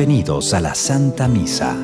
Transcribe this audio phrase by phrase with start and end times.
[0.00, 1.76] Bienvenidos a la Santa Misa.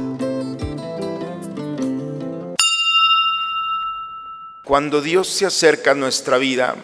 [4.64, 6.76] Cuando Dios se acerca a nuestra vida,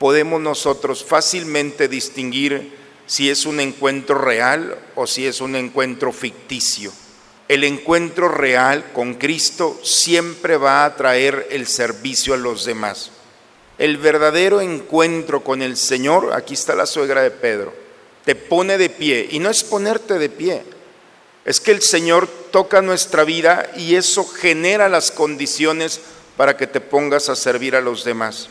[0.00, 6.90] podemos nosotros fácilmente distinguir si es un encuentro real o si es un encuentro ficticio.
[7.46, 13.12] El encuentro real con Cristo siempre va a traer el servicio a los demás.
[13.78, 17.81] El verdadero encuentro con el Señor, aquí está la suegra de Pedro,
[18.24, 19.28] te pone de pie.
[19.30, 20.62] Y no es ponerte de pie,
[21.44, 26.00] es que el Señor toca nuestra vida y eso genera las condiciones
[26.36, 28.48] para que te pongas a servir a los demás.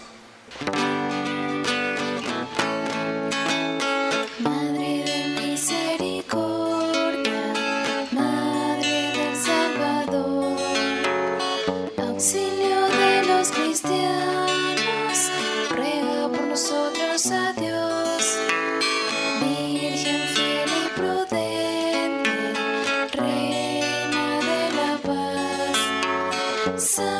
[26.81, 27.10] Nombre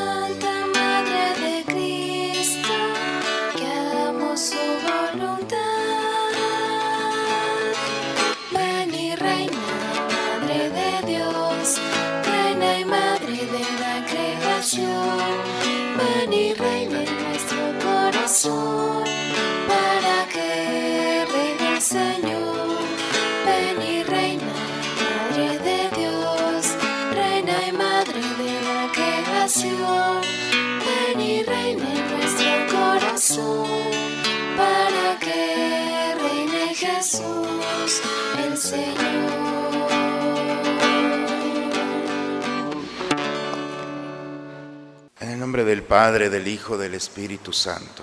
[45.91, 48.01] Padre, del Hijo, del Espíritu Santo.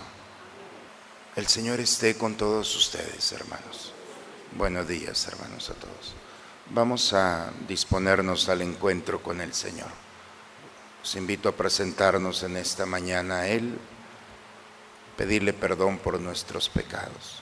[1.34, 3.95] El Señor esté con todos ustedes, hermanos.
[4.58, 6.14] Buenos días, hermanos, a todos.
[6.69, 9.89] Vamos a disponernos al encuentro con el Señor.
[11.02, 13.79] Os invito a presentarnos en esta mañana a Él,
[15.17, 17.41] pedirle perdón por nuestros pecados.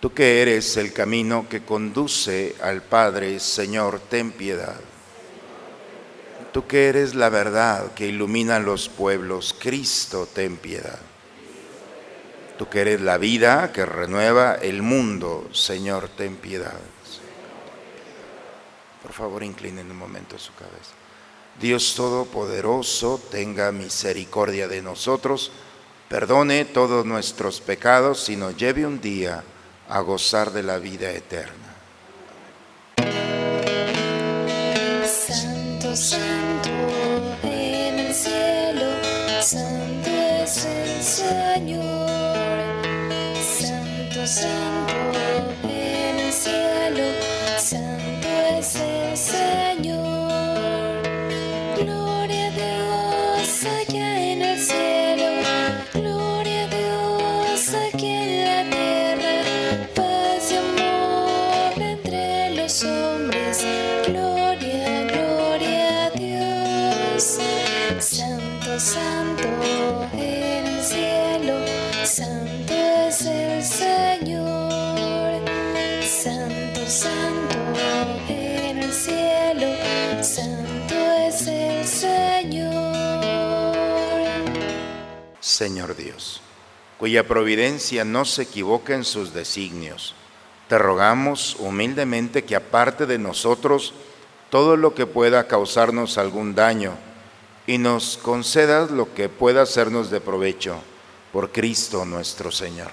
[0.00, 4.80] Tú que eres el camino que conduce al Padre, Señor, ten piedad.
[6.56, 10.98] Tú que eres la verdad que ilumina los pueblos, Cristo, ten piedad.
[12.56, 16.80] Tú que eres la vida que renueva el mundo, Señor, ten piedad.
[19.02, 20.94] Por favor, inclinen un momento su cabeza.
[21.60, 25.52] Dios Todopoderoso, tenga misericordia de nosotros,
[26.08, 29.44] perdone todos nuestros pecados y nos lleve un día
[29.90, 31.65] a gozar de la vida eterna.
[53.84, 54.25] Dios
[85.66, 86.40] Señor Dios,
[86.96, 90.14] cuya providencia no se equivoca en sus designios,
[90.68, 93.92] te rogamos humildemente que aparte de nosotros
[94.48, 96.92] todo lo que pueda causarnos algún daño
[97.66, 100.76] y nos concedas lo que pueda hacernos de provecho
[101.32, 102.92] por Cristo nuestro Señor.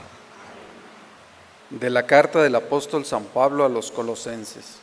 [1.70, 4.80] De la carta del apóstol San Pablo a los colosenses.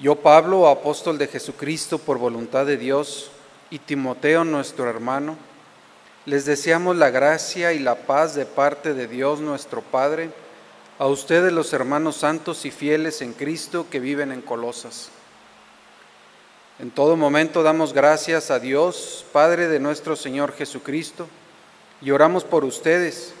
[0.00, 3.30] Yo, Pablo, apóstol de Jesucristo por voluntad de Dios,
[3.70, 5.36] y Timoteo, nuestro hermano,
[6.24, 10.30] les deseamos la gracia y la paz de parte de Dios nuestro Padre,
[10.98, 15.10] a ustedes los hermanos santos y fieles en Cristo que viven en Colosas.
[16.78, 21.26] En todo momento damos gracias a Dios, Padre de nuestro Señor Jesucristo,
[22.00, 23.34] y oramos por ustedes,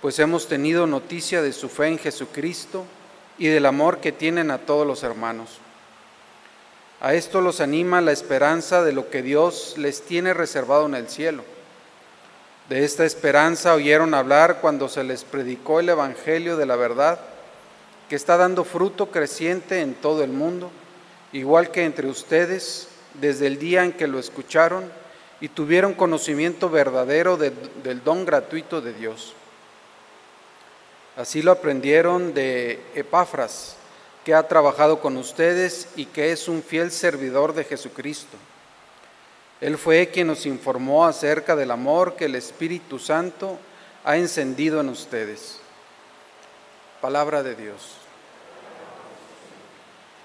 [0.00, 2.84] pues hemos tenido noticia de su fe en Jesucristo
[3.36, 5.58] y del amor que tienen a todos los hermanos.
[7.00, 11.08] A esto los anima la esperanza de lo que Dios les tiene reservado en el
[11.08, 11.42] cielo.
[12.68, 17.20] De esta esperanza oyeron hablar cuando se les predicó el Evangelio de la verdad,
[18.08, 20.70] que está dando fruto creciente en todo el mundo,
[21.32, 24.90] igual que entre ustedes, desde el día en que lo escucharon
[25.40, 29.34] y tuvieron conocimiento verdadero de- del don gratuito de Dios.
[31.16, 33.76] Así lo aprendieron de Epafras,
[34.24, 38.36] que ha trabajado con ustedes y que es un fiel servidor de Jesucristo.
[39.62, 43.60] Él fue quien nos informó acerca del amor que el Espíritu Santo
[44.02, 45.60] ha encendido en ustedes.
[47.00, 47.92] Palabra de Dios.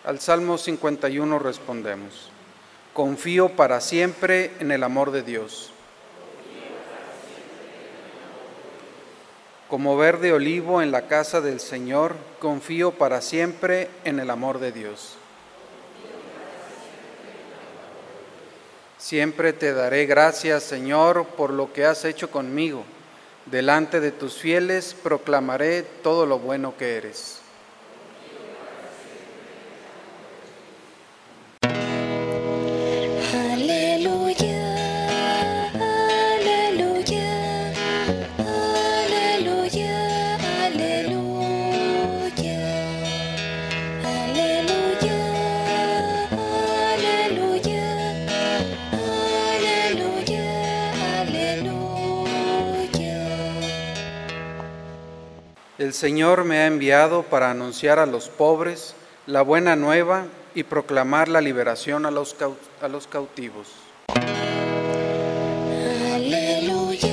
[0.03, 2.31] Al Salmo 51 respondemos,
[2.93, 5.71] confío para siempre en el amor de Dios.
[9.69, 14.71] Como verde olivo en la casa del Señor, confío para siempre en el amor de
[14.71, 15.15] Dios.
[19.07, 22.83] Siempre te daré gracias, Señor, por lo que has hecho conmigo.
[23.45, 27.39] Delante de tus fieles proclamaré todo lo bueno que eres.
[55.97, 58.93] Señor me ha enviado para anunciar a los pobres
[59.25, 62.35] la buena nueva y proclamar la liberación a los,
[62.83, 63.69] a los cautivos.
[66.13, 67.06] Aleluya,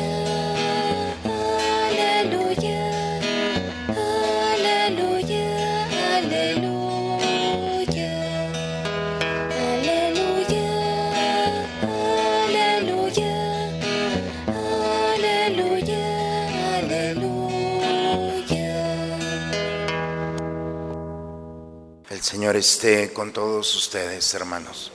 [22.45, 24.93] Señor esté con todos ustedes, hermanos.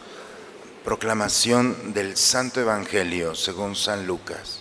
[0.83, 4.59] Proclamación del Santo Evangelio según San Lucas.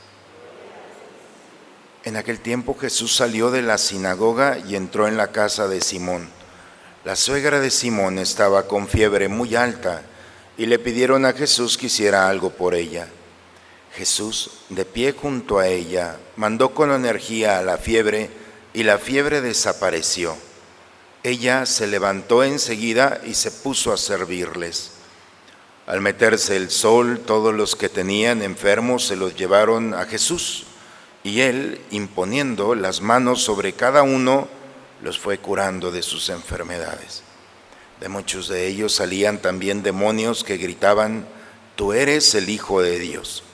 [2.05, 6.31] En aquel tiempo Jesús salió de la sinagoga y entró en la casa de Simón.
[7.05, 10.01] La suegra de Simón estaba con fiebre muy alta
[10.57, 13.07] y le pidieron a Jesús que hiciera algo por ella.
[13.93, 18.31] Jesús, de pie junto a ella, mandó con energía a la fiebre
[18.73, 20.39] y la fiebre desapareció.
[21.23, 24.93] Ella se levantó enseguida y se puso a servirles.
[25.87, 30.67] Al meterse el sol, todos los que tenían enfermos se los llevaron a Jesús,
[31.25, 34.49] y él, imponiendo las manos sobre cada uno,
[35.03, 37.23] los fue curando de sus enfermedades.
[38.01, 41.27] De muchos de ellos salían también demonios que gritaban,
[41.75, 43.45] Tú eres el Hijo de Dios.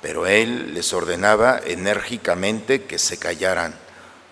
[0.00, 3.74] Pero él les ordenaba enérgicamente que se callaran,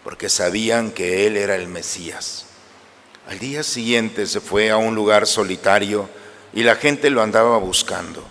[0.05, 2.47] porque sabían que él era el Mesías.
[3.29, 6.09] Al día siguiente se fue a un lugar solitario
[6.53, 8.23] y la gente lo andaba buscando.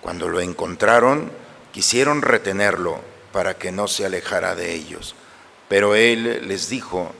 [0.00, 1.30] Cuando lo encontraron,
[1.72, 3.00] quisieron retenerlo
[3.32, 5.14] para que no se alejara de ellos.
[5.68, 7.12] Pero él les dijo,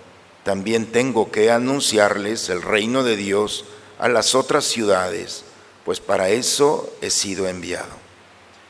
[0.45, 3.65] también tengo que anunciarles el reino de Dios
[3.99, 5.45] a las otras ciudades,
[5.85, 7.99] pues para eso he sido enviado.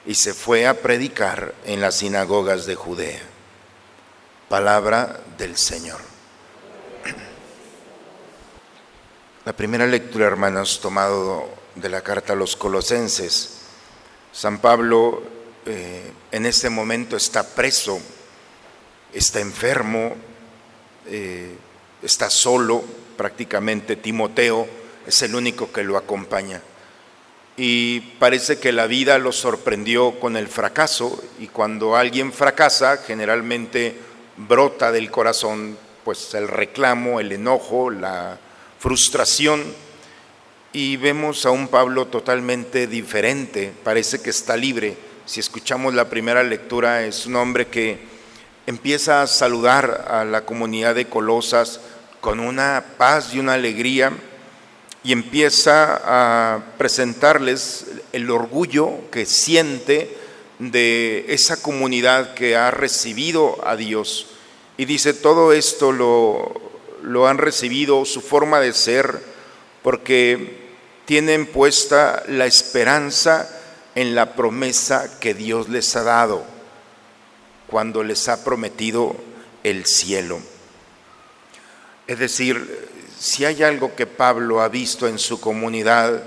[0.07, 3.21] Y se fue a predicar en las sinagogas de Judea.
[4.49, 6.18] Palabra del Señor.
[9.49, 13.61] La primera lectura, hermanos, tomado de la carta a los colosenses.
[14.31, 15.23] San Pablo
[15.65, 17.99] eh, en este momento está preso,
[19.11, 20.15] está enfermo,
[21.07, 21.57] eh,
[22.03, 22.85] está solo
[23.17, 23.97] prácticamente.
[23.97, 24.69] Timoteo
[25.07, 26.61] es el único que lo acompaña.
[27.57, 33.99] Y parece que la vida lo sorprendió con el fracaso y cuando alguien fracasa generalmente
[34.37, 38.41] brota del corazón pues el reclamo, el enojo, la
[38.79, 39.65] frustración
[40.73, 44.97] y vemos a un Pablo totalmente diferente, parece que está libre.
[45.27, 47.99] Si escuchamos la primera lectura, es un hombre que
[48.67, 51.81] empieza a saludar a la comunidad de Colosas
[52.21, 54.13] con una paz y una alegría
[55.03, 60.17] y empieza a presentarles el orgullo que siente
[60.59, 64.27] de esa comunidad que ha recibido a Dios.
[64.77, 66.68] Y dice, todo esto lo,
[67.03, 69.21] lo han recibido, su forma de ser,
[69.83, 70.69] porque
[71.05, 73.49] tienen puesta la esperanza
[73.95, 76.45] en la promesa que Dios les ha dado
[77.69, 79.17] cuando les ha prometido
[79.63, 80.41] el cielo.
[82.07, 82.89] Es decir,
[83.19, 86.23] si hay algo que Pablo ha visto en su comunidad,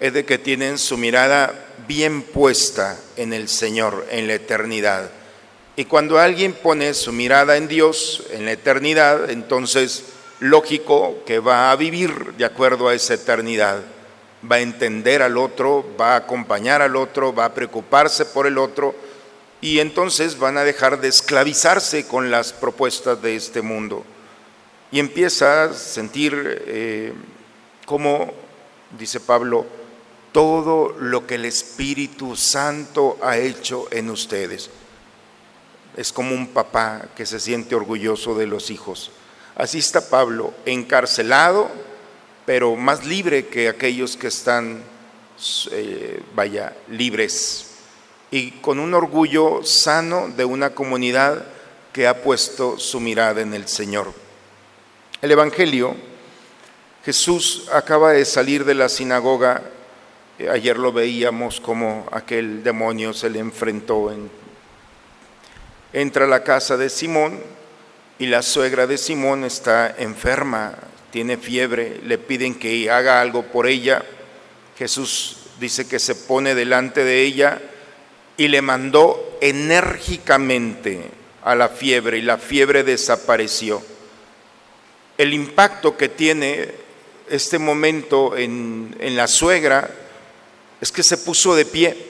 [0.00, 1.52] es de que tienen su mirada
[1.86, 5.10] bien puesta en el Señor, en la eternidad.
[5.76, 10.04] Y cuando alguien pone su mirada en Dios, en la eternidad, entonces
[10.40, 13.82] lógico que va a vivir de acuerdo a esa eternidad,
[14.50, 18.58] va a entender al otro, va a acompañar al otro, va a preocuparse por el
[18.58, 18.94] otro
[19.60, 24.04] y entonces van a dejar de esclavizarse con las propuestas de este mundo.
[24.92, 27.12] y empieza a sentir eh,
[27.86, 28.32] como,
[28.98, 29.66] dice Pablo,
[30.32, 34.70] todo lo que el Espíritu Santo ha hecho en ustedes.
[35.96, 39.10] Es como un papá que se siente orgulloso de los hijos.
[39.56, 41.70] Así está Pablo, encarcelado,
[42.46, 44.82] pero más libre que aquellos que están,
[45.72, 47.66] eh, vaya, libres.
[48.30, 51.44] Y con un orgullo sano de una comunidad
[51.92, 54.12] que ha puesto su mirada en el Señor.
[55.20, 55.94] El Evangelio,
[57.04, 59.62] Jesús acaba de salir de la sinagoga,
[60.38, 64.30] eh, ayer lo veíamos como aquel demonio se le enfrentó, en,
[65.92, 67.40] entra a la casa de Simón
[68.18, 70.74] y la suegra de Simón está enferma,
[71.10, 74.04] tiene fiebre, le piden que haga algo por ella,
[74.78, 77.60] Jesús dice que se pone delante de ella
[78.36, 81.02] y le mandó enérgicamente
[81.42, 83.82] a la fiebre y la fiebre desapareció.
[85.18, 86.68] El impacto que tiene
[87.28, 89.90] este momento en, en la suegra
[90.80, 92.09] es que se puso de pie.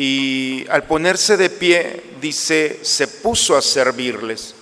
[0.00, 4.54] Y al ponerse de pie, dice, se puso a servirles.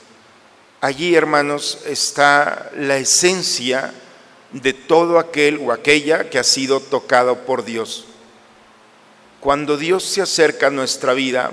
[0.81, 3.93] Allí, hermanos, está la esencia
[4.53, 8.07] de todo aquel o aquella que ha sido tocado por Dios.
[9.41, 11.53] Cuando Dios se acerca a nuestra vida,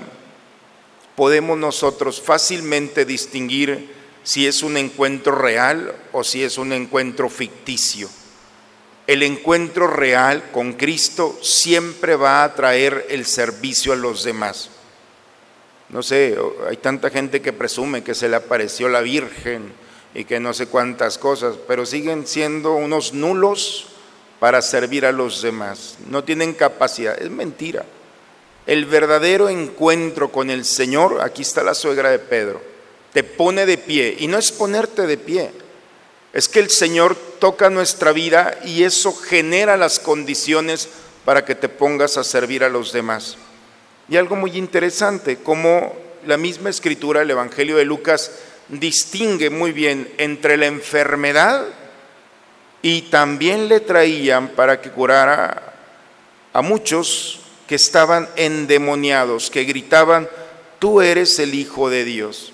[1.14, 8.08] podemos nosotros fácilmente distinguir si es un encuentro real o si es un encuentro ficticio.
[9.06, 14.70] El encuentro real con Cristo siempre va a traer el servicio a los demás.
[15.90, 16.36] No sé,
[16.68, 19.72] hay tanta gente que presume que se le apareció la Virgen
[20.14, 23.88] y que no sé cuántas cosas, pero siguen siendo unos nulos
[24.40, 25.98] para servir a los demás.
[26.08, 27.84] No tienen capacidad, es mentira.
[28.66, 32.62] El verdadero encuentro con el Señor, aquí está la suegra de Pedro,
[33.12, 34.16] te pone de pie.
[34.18, 35.50] Y no es ponerte de pie,
[36.34, 40.88] es que el Señor toca nuestra vida y eso genera las condiciones
[41.24, 43.36] para que te pongas a servir a los demás.
[44.08, 45.94] Y algo muy interesante, como
[46.26, 48.32] la misma escritura, el Evangelio de Lucas,
[48.68, 51.66] distingue muy bien entre la enfermedad
[52.82, 55.74] y también le traían para que curara
[56.52, 60.28] a muchos que estaban endemoniados, que gritaban,
[60.80, 62.53] tú eres el Hijo de Dios.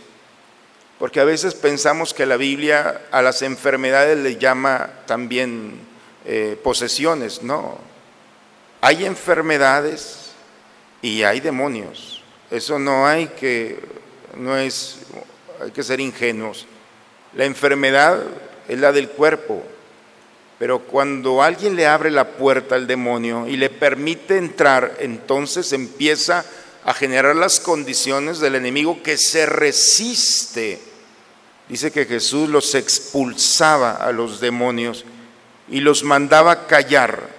[1.01, 5.81] Porque a veces pensamos que la Biblia a las enfermedades le llama también
[6.27, 7.79] eh, posesiones, no.
[8.83, 10.33] Hay enfermedades
[11.01, 12.23] y hay demonios.
[12.51, 13.81] Eso no hay que,
[14.37, 14.99] no es,
[15.65, 16.67] hay que ser ingenuos.
[17.35, 18.23] La enfermedad
[18.69, 19.63] es la del cuerpo,
[20.59, 26.45] pero cuando alguien le abre la puerta al demonio y le permite entrar, entonces empieza
[26.85, 30.90] a generar las condiciones del enemigo que se resiste.
[31.71, 35.05] Dice que Jesús los expulsaba a los demonios
[35.69, 37.31] y los mandaba callar,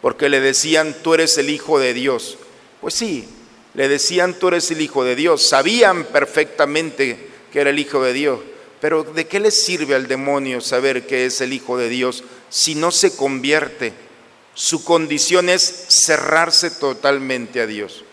[0.00, 2.38] porque le decían, tú eres el Hijo de Dios.
[2.80, 3.28] Pues sí,
[3.74, 5.42] le decían, tú eres el Hijo de Dios.
[5.42, 8.38] Sabían perfectamente que era el Hijo de Dios.
[8.80, 12.22] Pero ¿de qué le sirve al demonio saber que es el Hijo de Dios
[12.52, 13.94] si no se convierte,
[14.54, 18.04] su condición es cerrarse totalmente a Dios.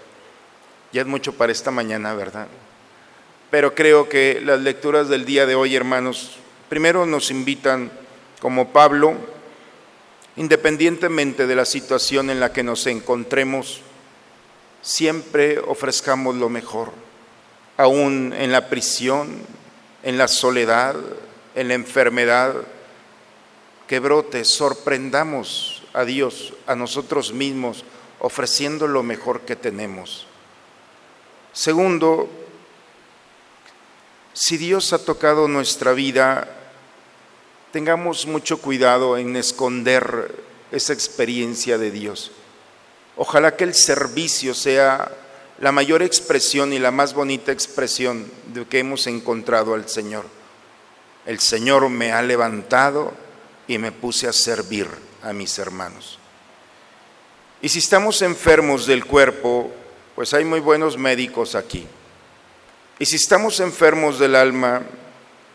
[0.93, 2.47] Ya es mucho para esta mañana, ¿verdad?
[3.49, 6.37] Pero creo que las lecturas del día de hoy, hermanos,
[6.69, 7.91] primero nos invitan,
[8.39, 9.15] como Pablo,
[10.35, 13.81] independientemente de la situación en la que nos encontremos,
[14.81, 16.91] siempre ofrezcamos lo mejor,
[17.75, 19.29] aún en la prisión,
[20.03, 20.95] en la soledad,
[21.55, 22.53] en la enfermedad,
[23.87, 27.83] que brote, sorprendamos a Dios, a nosotros mismos,
[28.19, 30.27] ofreciendo lo mejor que tenemos.
[31.51, 32.29] Segundo,
[34.39, 36.47] si Dios ha tocado nuestra vida,
[37.73, 40.33] tengamos mucho cuidado en esconder
[40.71, 42.31] esa experiencia de Dios.
[43.17, 45.11] Ojalá que el servicio sea
[45.59, 50.23] la mayor expresión y la más bonita expresión de que hemos encontrado al Señor.
[51.25, 53.11] El Señor me ha levantado
[53.67, 54.87] y me puse a servir
[55.21, 56.17] a mis hermanos.
[57.61, 59.69] Y si estamos enfermos del cuerpo,
[60.15, 61.85] pues hay muy buenos médicos aquí.
[62.99, 64.81] Y si estamos enfermos del alma,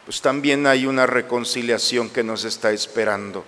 [0.06, 3.44] pues también hay una reconciliación que nos está esperando.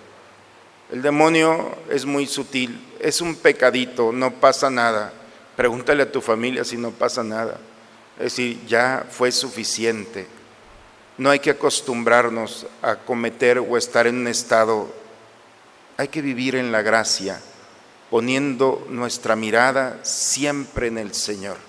[0.92, 5.14] El demonio es muy sutil, es un pecadito, no pasa nada.
[5.56, 7.58] Pregúntale a tu familia si no pasa nada.
[8.18, 10.26] Es decir, ya fue suficiente.
[11.16, 14.92] No hay que acostumbrarnos a cometer o estar en un estado,
[15.96, 17.40] hay que vivir en la gracia,
[18.10, 21.65] poniendo nuestra mirada siempre en el Señor.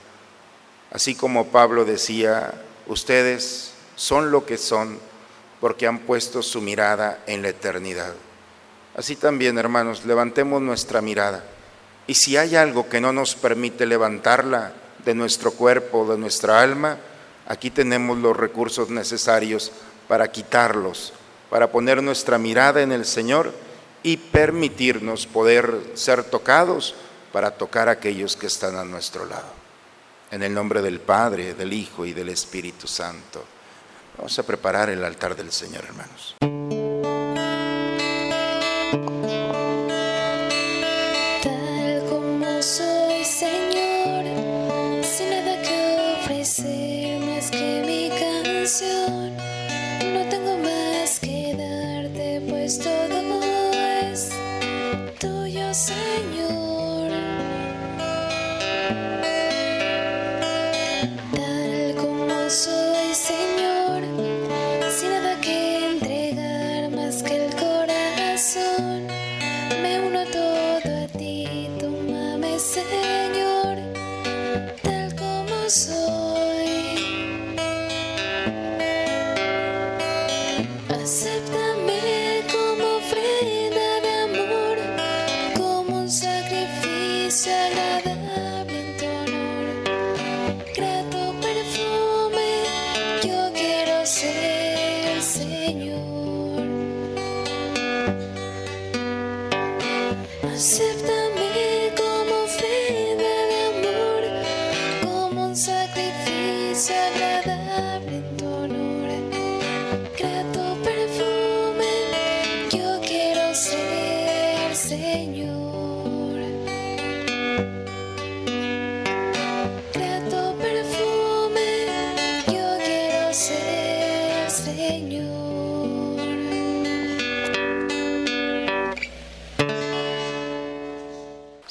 [0.91, 2.53] Así como Pablo decía,
[2.87, 4.99] ustedes son lo que son
[5.59, 8.13] porque han puesto su mirada en la eternidad.
[8.95, 11.43] Así también, hermanos, levantemos nuestra mirada.
[12.07, 14.71] Y si hay algo que no nos permite levantarla
[15.03, 16.97] de nuestro cuerpo, de nuestra alma,
[17.47, 19.71] aquí tenemos los recursos necesarios
[20.07, 21.13] para quitarlos,
[21.49, 23.53] para poner nuestra mirada en el Señor
[24.03, 26.95] y permitirnos poder ser tocados
[27.33, 29.56] para tocar a aquellos que están a nuestro lado.
[30.29, 33.45] En el nombre del Padre, del Hijo y del Espíritu Santo.
[34.17, 36.35] Vamos a preparar el altar del Señor, hermanos.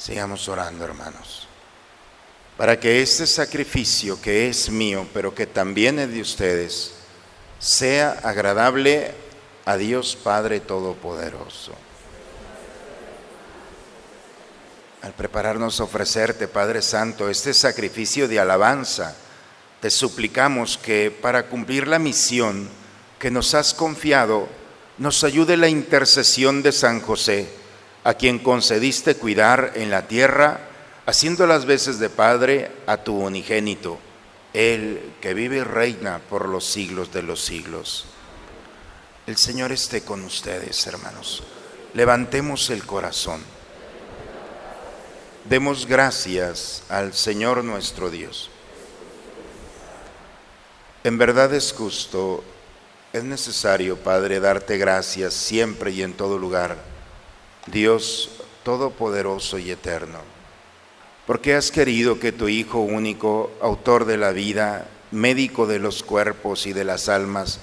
[0.07, 1.49] Sigamos orando, hermanos,
[2.55, 6.93] para que este sacrificio que es mío, pero que también es de ustedes,
[7.59, 9.13] sea agradable
[9.65, 11.73] a Dios Padre Todopoderoso.
[15.01, 19.13] Al prepararnos a ofrecerte, Padre Santo, este sacrificio de alabanza,
[19.81, 22.69] te suplicamos que para cumplir la misión
[23.19, 24.47] que nos has confiado,
[24.99, 27.66] nos ayude la intercesión de San José,
[28.07, 30.61] a quien concediste cuidar en la tierra,
[31.05, 33.99] haciendo las veces de Padre a tu unigénito,
[34.53, 38.05] Él que vive y reina por los siglos de los siglos.
[39.25, 41.43] El Señor esté con ustedes, hermanos.
[41.95, 43.41] Levantemos el corazón.
[45.43, 48.49] Demos gracias al Señor nuestro Dios.
[51.03, 52.41] En verdad es justo,
[53.11, 56.95] es necesario, Padre, darte gracias siempre y en todo lugar,
[57.71, 58.29] Dios
[58.63, 60.19] Todopoderoso y Eterno,
[61.25, 66.65] porque has querido que tu Hijo único, autor de la vida, médico de los cuerpos
[66.65, 67.59] y de las almas,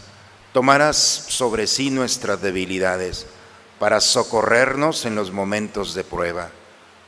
[0.53, 3.27] tomaras sobre sí nuestras debilidades
[3.79, 6.51] para socorrernos en los momentos de prueba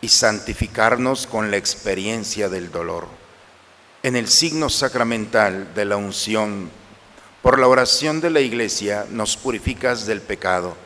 [0.01, 3.07] y santificarnos con la experiencia del dolor.
[4.03, 6.71] En el signo sacramental de la unción,
[7.43, 10.77] por la oración de la Iglesia, nos purificas del pecado,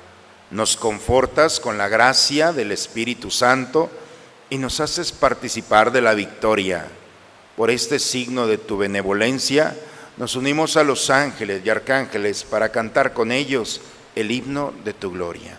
[0.50, 3.88] nos confortas con la gracia del Espíritu Santo
[4.48, 6.88] y nos haces participar de la victoria.
[7.56, 9.76] Por este signo de tu benevolencia,
[10.16, 13.80] nos unimos a los ángeles y arcángeles para cantar con ellos
[14.16, 15.58] el himno de tu gloria.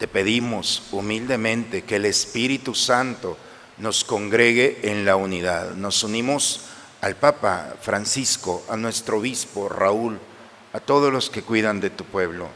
[0.00, 3.36] Te pedimos humildemente que el Espíritu Santo
[3.76, 5.72] nos congregue en la unidad.
[5.74, 6.62] Nos unimos
[7.02, 10.18] al Papa Francisco, a nuestro obispo Raúl,
[10.72, 12.48] a todos los que cuidan de tu pueblo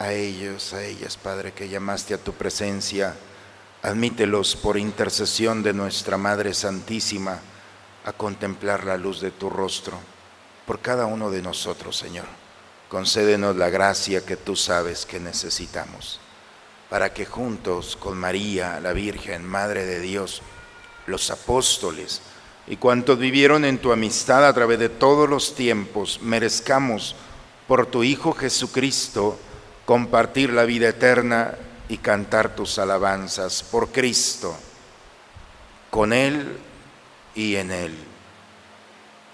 [0.00, 3.14] a ellos, a ellas, Padre, que llamaste a tu presencia.
[3.82, 7.38] Admítelos por intercesión de nuestra Madre Santísima
[8.04, 9.96] a contemplar la luz de tu rostro.
[10.66, 12.26] Por cada uno de nosotros, Señor,
[12.88, 16.20] concédenos la gracia que tú sabes que necesitamos,
[16.88, 20.42] para que juntos con María, la Virgen, Madre de Dios,
[21.06, 22.22] los apóstoles
[22.68, 27.14] y cuantos vivieron en tu amistad a través de todos los tiempos, merezcamos
[27.68, 29.38] por tu Hijo Jesucristo,
[29.84, 31.54] compartir la vida eterna
[31.88, 34.56] y cantar tus alabanzas por Cristo,
[35.90, 36.58] con Él
[37.34, 38.15] y en Él.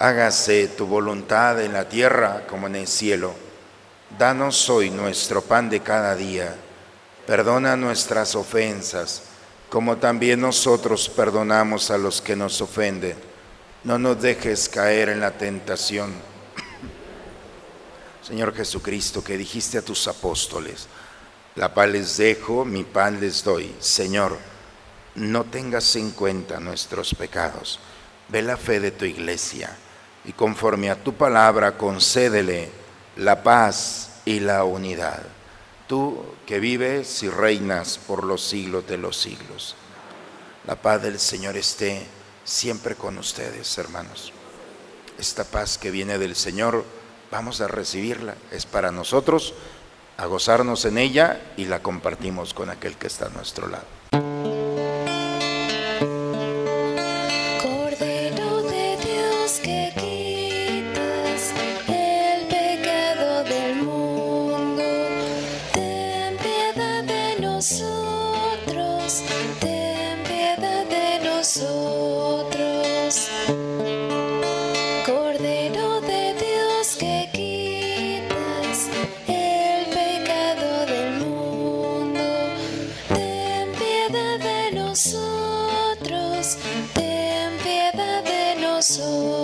[0.00, 3.34] hágase tu voluntad en la tierra como en el cielo.
[4.18, 6.56] Danos hoy nuestro pan de cada día,
[7.26, 9.24] perdona nuestras ofensas,
[9.68, 13.14] como también nosotros perdonamos a los que nos ofenden.
[13.84, 16.14] No nos dejes caer en la tentación
[18.22, 20.88] Señor Jesucristo, que dijiste a tus apóstoles,
[21.56, 23.74] la paz les dejo, mi pan les doy.
[23.80, 24.38] Señor,
[25.14, 27.80] no tengas en cuenta nuestros pecados.
[28.30, 29.76] Ve la fe de tu iglesia
[30.24, 32.70] y conforme a tu palabra concédele
[33.16, 35.22] la paz y la unidad.
[35.86, 39.76] Tú que vives y reinas por los siglos de los siglos.
[40.66, 42.06] La paz del Señor esté
[42.44, 44.32] siempre con ustedes, hermanos.
[45.18, 46.84] Esta paz que viene del Señor
[47.30, 48.34] vamos a recibirla.
[48.50, 49.54] Es para nosotros,
[50.16, 53.99] a gozarnos en ella y la compartimos con aquel que está a nuestro lado.
[88.90, 89.39] so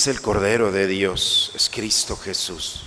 [0.00, 2.84] es el Cordero de Dios, es Cristo Jesús.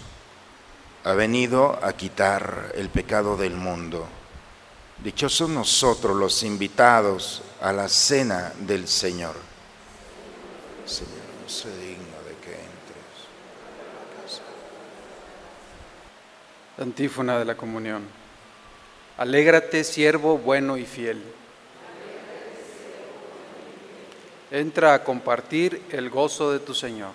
[1.03, 4.07] Ha venido a quitar el pecado del mundo.
[5.03, 9.35] Dichosos nosotros los invitados a la cena del Señor.
[10.87, 11.11] Señor,
[11.43, 13.21] no soy digno de que entres.
[16.79, 18.07] Antífona de la comunión.
[19.19, 21.21] Alégrate, siervo bueno y fiel.
[24.53, 27.09] Entra a compartir el gozo de tu Señor.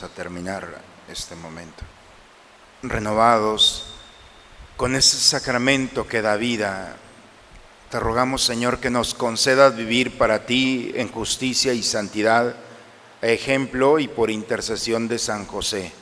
[0.00, 1.84] A terminar este momento.
[2.82, 3.84] Renovados
[4.78, 6.96] con ese sacramento que da vida,
[7.90, 12.56] te rogamos, Señor, que nos concedas vivir para ti en justicia y santidad,
[13.20, 15.92] ejemplo y por intercesión de San José,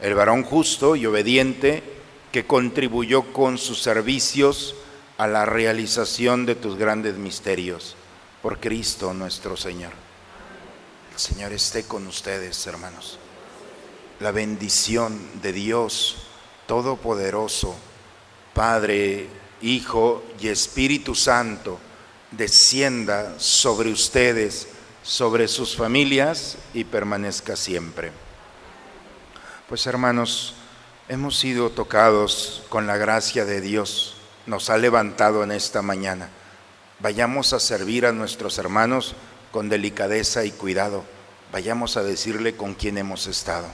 [0.00, 1.84] el varón justo y obediente
[2.32, 4.74] que contribuyó con sus servicios
[5.18, 7.94] a la realización de tus grandes misterios.
[8.42, 9.92] Por Cristo nuestro Señor.
[11.12, 13.18] El Señor esté con ustedes, hermanos.
[14.20, 16.26] La bendición de Dios
[16.66, 17.76] Todopoderoso,
[18.54, 19.28] Padre,
[19.60, 21.78] Hijo y Espíritu Santo,
[22.30, 24.68] descienda sobre ustedes,
[25.02, 28.10] sobre sus familias y permanezca siempre.
[29.68, 30.54] Pues hermanos,
[31.08, 36.30] hemos sido tocados con la gracia de Dios, nos ha levantado en esta mañana.
[37.00, 39.14] Vayamos a servir a nuestros hermanos
[39.52, 41.04] con delicadeza y cuidado.
[41.52, 43.66] Vayamos a decirle con quién hemos estado.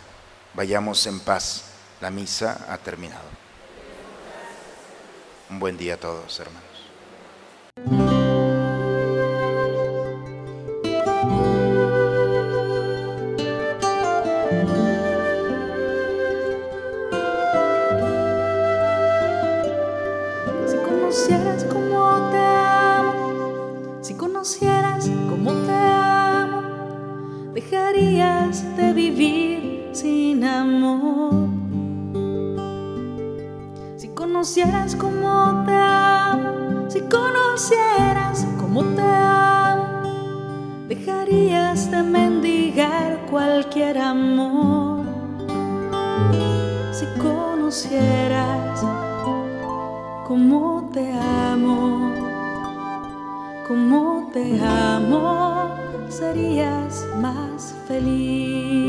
[0.54, 1.64] Vayamos en paz.
[2.00, 3.28] La misa ha terminado.
[5.50, 8.11] Un buen día a todos, hermanos.
[47.02, 48.80] Si conocieras
[50.24, 52.14] cómo te amo,
[53.66, 55.74] cómo te amo,
[56.08, 58.81] serías más feliz.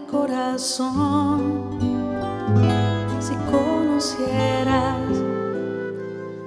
[0.00, 1.78] Corazón.
[3.20, 5.00] Si conocieras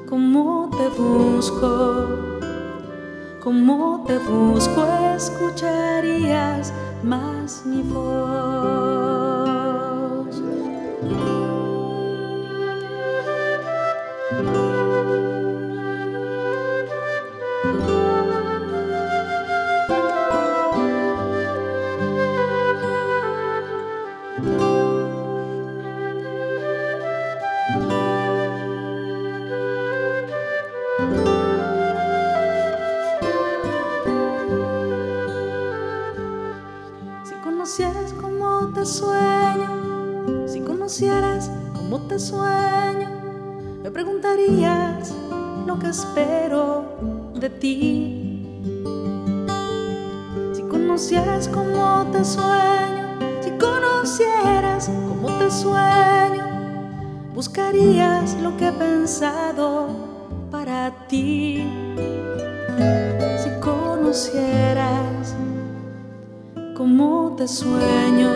[0.08, 2.40] cómo te busco,
[3.44, 4.86] cómo te busco,
[5.16, 8.99] escucharías más mi voz.
[45.90, 46.86] Espero
[47.34, 48.46] de ti.
[50.54, 56.46] Si conocieras cómo te sueño, si conocieras cómo te sueño,
[57.34, 59.88] buscarías lo que he pensado
[60.52, 61.66] para ti.
[63.42, 65.36] Si conocieras
[66.78, 68.32] cómo te sueño,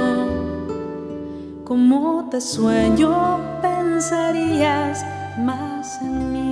[1.63, 5.05] cómo te sueño, pensarías
[5.37, 6.42] más en mí.